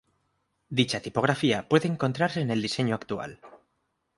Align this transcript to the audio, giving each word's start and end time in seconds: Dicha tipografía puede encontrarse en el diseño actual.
Dicha 0.77 0.99
tipografía 0.99 1.69
puede 1.69 1.87
encontrarse 1.87 2.41
en 2.41 2.49
el 2.49 2.63
diseño 2.63 2.95
actual. 2.95 3.39